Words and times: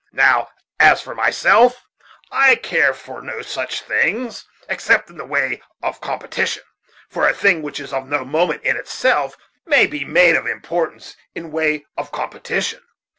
Now, 0.13 0.47
as 0.79 0.99
for 0.99 1.13
myself, 1.13 1.85
I 2.31 2.55
care 2.55 2.91
for 2.91 3.21
no 3.21 3.43
such 3.43 3.81
things, 3.83 4.47
except 4.67 5.11
in 5.11 5.17
the 5.19 5.25
way 5.25 5.61
of 5.83 6.01
competition; 6.01 6.63
for 7.07 7.29
a 7.29 7.35
thing 7.35 7.61
which 7.61 7.79
is 7.79 7.93
of 7.93 8.07
no 8.07 8.25
moment 8.25 8.63
in 8.63 8.77
itself 8.77 9.37
may 9.67 9.85
be 9.85 10.03
made 10.03 10.35
of 10.35 10.47
importance 10.47 11.15
in 11.35 11.43
the 11.43 11.49
way 11.49 11.85
of 11.97 12.11
competition. 12.11 12.81